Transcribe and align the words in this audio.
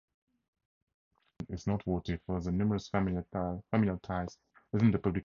The 0.03 1.57
"Sunday 1.57 1.57
Independent" 1.57 1.59
is 1.59 1.67
noteworthy 1.67 2.17
for 2.25 2.41
the 2.41 2.51
numerous 2.51 2.89
familial 2.89 3.99
ties 4.01 4.37
within 4.71 4.89
the 4.89 4.97
publication. 4.97 5.19